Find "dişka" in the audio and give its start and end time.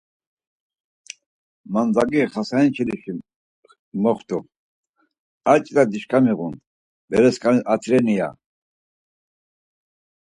5.91-6.17